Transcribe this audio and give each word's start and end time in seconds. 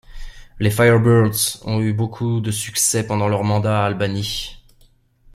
Les 0.57 0.71
Firebirds 0.71 1.61
ont 1.63 1.79
eu 1.79 1.93
beaucoup 1.93 2.41
de 2.41 2.49
succès 2.49 3.05
pendant 3.05 3.27
leur 3.27 3.43
mandat 3.43 3.83
à 3.83 3.85
Albany. 3.85 4.57